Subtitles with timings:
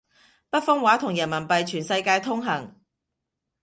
[0.49, 2.73] 北方話同人民幣全世界通行